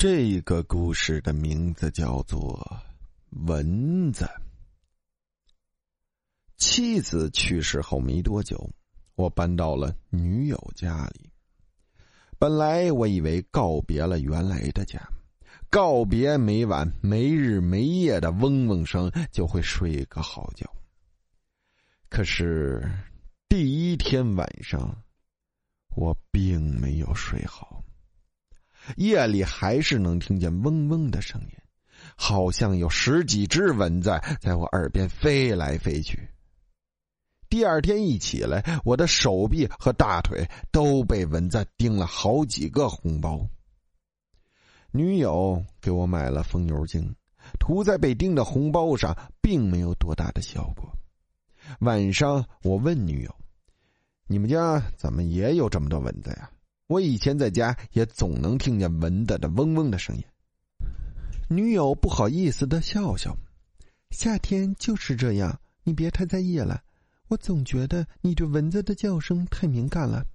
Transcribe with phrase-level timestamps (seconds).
[0.00, 2.82] 这个故事的名字叫做
[3.46, 4.24] 《蚊子》。
[6.56, 8.70] 妻子去世后没多久，
[9.14, 11.30] 我搬到了女友家里。
[12.38, 15.06] 本来我以为告别了原来的家，
[15.68, 20.66] 告别每晚没日没夜的嗡嗡声，就会睡个好觉。
[22.08, 22.90] 可是
[23.50, 24.96] 第一天晚上，
[25.94, 27.84] 我并没有睡好。
[28.96, 31.48] 夜里还是能听见嗡嗡的声音，
[32.16, 36.28] 好像有十几只蚊子在我耳边飞来飞去。
[37.48, 43.48] 第二天一起来，我的手臂和大腿都被蚊子叮了好几个红包。
[44.92, 47.14] 女友给我买了风油精，
[47.58, 50.92] 涂在被叮的红包上，并没有多大的效果。
[51.80, 53.34] 晚上我问女友
[54.26, 56.50] ：“你们家怎么也有这么多蚊子呀？”
[56.90, 60.24] 我以前在家也总能听见蚊子的嗡嗡的声音。
[61.48, 63.38] 女友不好意思的笑笑
[64.10, 66.82] ：“夏天就是这样，你别太在意了。
[67.28, 70.26] 我总觉得你对蚊子的叫声太敏感了。”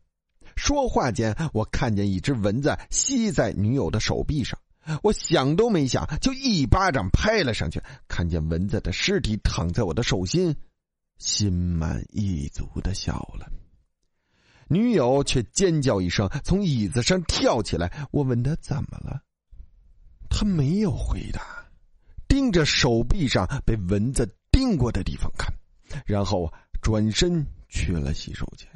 [0.56, 4.58] 说话间，我看见一只蚊子吸在女友的手臂上，
[5.04, 7.84] 我想都没想就一巴掌拍了上去。
[8.08, 10.56] 看见蚊子的尸体躺在我的手心，
[11.18, 13.52] 心满意足的笑了。
[14.68, 17.92] 女友却尖叫一声，从椅子上跳起来。
[18.12, 19.22] 我问她怎么了，
[20.30, 21.66] 她没有回答，
[22.28, 25.54] 盯着手臂上被蚊子叮过的地方看，
[26.06, 28.68] 然后转身去了洗手间。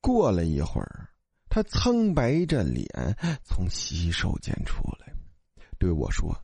[0.00, 1.08] 过了一会儿，
[1.48, 2.86] 她苍白着脸
[3.44, 5.12] 从洗手间出来，
[5.78, 6.34] 对我说：“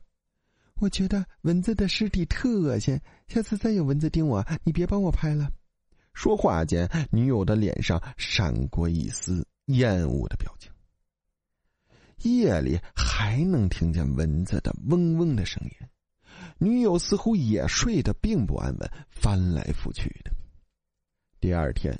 [0.79, 5.49] 我觉得蚊子的尸体特恶心，下次再有蚊子叮我，你别帮我拍了。”
[6.19, 10.69] 说话间，女友的脸上闪过一丝厌恶的表情。
[12.17, 15.87] 夜里还能听见蚊子的嗡嗡的声音，
[16.57, 20.31] 女友似乎也睡得并不安稳，翻来覆去的。
[21.39, 21.97] 第二天，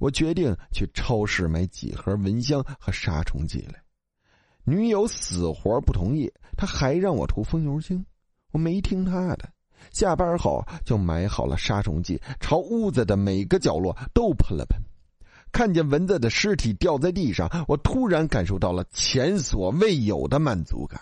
[0.00, 3.80] 我决定去超市买几盒蚊香和杀虫剂来。
[4.64, 8.04] 女友死活不同意，她还让我涂风油精，
[8.50, 9.48] 我没听她的。
[9.92, 14.80] 下班后就买好了杀虫剂，朝屋子的每个角落都喷了喷。
[15.52, 21.00] 看见蚊子的尸体掉在地上，我突然感受到了前所未有的满足感，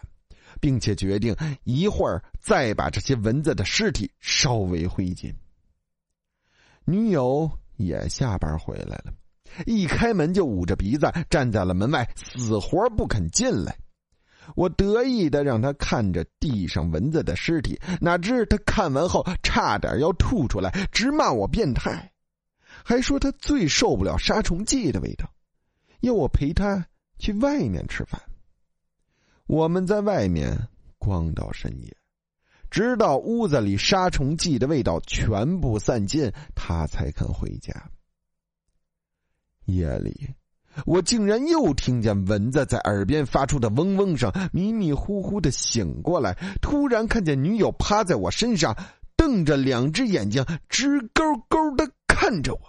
[0.59, 5.35] 并且决定一会儿再把这些蚊子的尸体烧为灰烬。
[6.87, 9.13] 女友也下班回来了，
[9.67, 13.77] 一开门就捂着鼻子站在了门外，死活不肯进来。
[14.57, 22.13] 我得意的让他看着地上蚊子的尸体，哪知他看完后差点要吐出来，直骂我变态，
[22.85, 25.33] 还说他最受不了杀虫剂的味道，
[26.01, 26.87] 要我陪他
[27.19, 28.21] 去外面吃饭。
[29.47, 31.97] 我们在外面逛到深夜，
[32.71, 37.91] 直到屋子里杀虫剂的味道全部散尽，他才肯回家。
[39.67, 40.35] 夜里。
[40.87, 48.77] 我竟然又听见蚊子在耳边发出的嗡嗡声，迷迷糊糊的醒过来，突然看见女友趴在我身上，
[49.17, 52.61] 瞪着两只眼睛，直勾勾的看着我。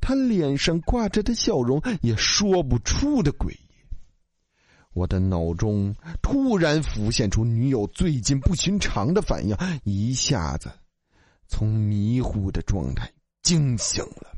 [0.00, 3.58] 她脸上挂着的笑容也说不出的诡异。
[4.94, 10.70] 我的脑中突然浮现出女友最近不寻常的反应，一下子
[11.46, 13.10] 从迷糊的状态
[13.42, 14.31] 惊醒了。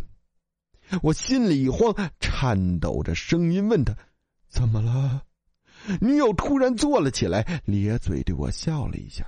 [1.03, 3.97] 我心里一慌，颤抖着声音问他
[4.49, 5.25] ：“怎么了？”
[6.01, 9.27] 女友突然坐了起来，咧嘴对我笑了一下，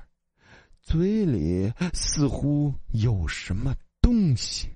[0.81, 4.69] 嘴里似乎有什么东西。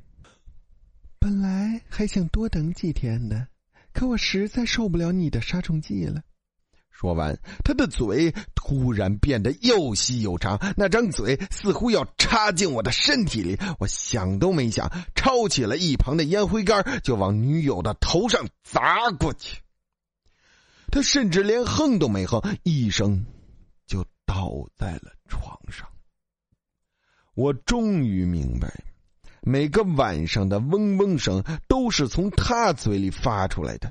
[1.19, 3.49] 本来还想多等几天的，
[3.93, 6.23] 可我实在受不了你的杀虫剂了。
[6.91, 13.59] 说完，他的嘴突然变得又细又长，那张嘴似乎要插进我的身体里。
[13.78, 19.62] 我想都没想，抄起了一旁的烟灰缸，就往女友的头上砸过去。
[20.93, 23.25] 他甚至连哼都没哼，一声
[23.87, 25.88] 就倒在了床上。
[27.35, 28.70] 我终于明白，
[29.41, 33.91] 每个晚上的嗡嗡声都是从他嘴里发出来的，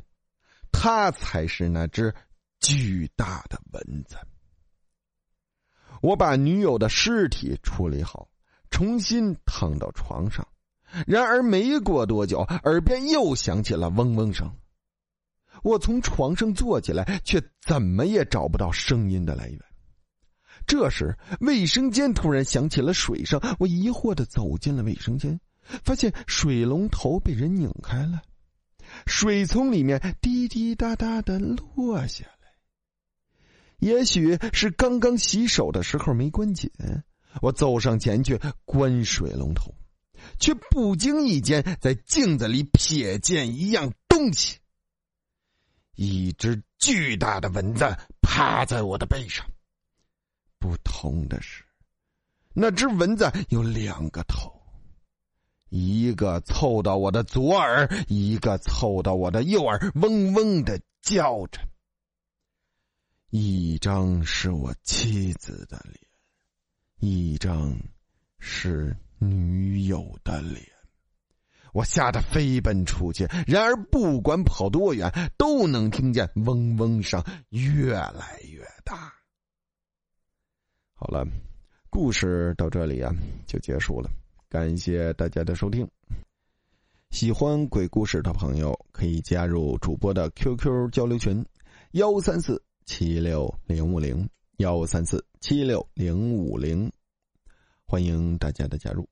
[0.71, 2.13] 他才是那只。
[2.59, 4.17] 巨大的蚊子。
[6.01, 8.29] 我把女友的尸体处理好，
[8.69, 10.47] 重新躺到床上。
[11.05, 14.55] 然而没过多久，耳边又响起了嗡嗡声。
[15.61, 19.59] 我从床上坐起来，却怎么也找不到声音的来源。
[20.65, 23.41] 这时，卫生间突然响起了水声。
[23.59, 25.39] 我疑惑的走进了卫生间，
[25.83, 28.21] 发现水龙头被人拧开了，
[29.05, 32.25] 水从里面滴滴答答的落下。
[33.79, 36.69] 也许是刚刚洗手的时候没关紧，
[37.41, 39.73] 我走上前去关水龙头，
[40.39, 44.57] 却不经意间在镜子里瞥见一样东西。
[45.95, 47.85] 一只巨大的蚊子
[48.21, 49.45] 趴在我的背上。
[50.59, 51.63] 不同的是，
[52.53, 54.51] 那只蚊子有两个头，
[55.69, 61.61] 一个凑到我的左耳，一个凑到我的右耳，嗡嗡的叫着。
[63.31, 65.99] 一张是我妻子的脸，
[66.99, 67.77] 一张
[68.39, 70.65] 是女友的脸。
[71.71, 79.13] 我吓得飞奔出去，然而不管跑多远，都能听见嗡嗡声越来越大。
[80.95, 81.23] 好了，
[81.91, 83.13] 故事到这里啊
[83.45, 84.09] 就结束了，
[84.49, 85.87] 感谢大家的收听。
[87.11, 91.45] 喜欢鬼故事的朋友可以加入主播的 QQ 交流群：
[91.91, 92.59] 幺三四。
[92.89, 94.27] 七六零五零
[94.57, 96.91] 幺三四七六零五零，
[97.85, 99.07] 欢迎大家的加入。